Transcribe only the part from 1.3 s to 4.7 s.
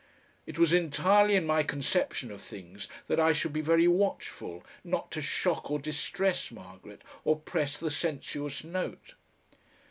in my conception of things that I should be very watchful